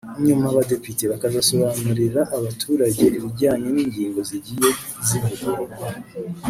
[0.25, 4.69] nyuma Abadepite bakazasobanurira abaturage ibijyanye n’ingingo zagiye
[5.07, 5.87] zivugururwa